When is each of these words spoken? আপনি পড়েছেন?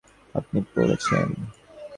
আপনি 0.35 0.59
পড়েছেন? 0.73 1.27